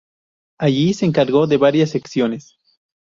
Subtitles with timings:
[0.57, 2.57] Allí, se encargó de varias secciones.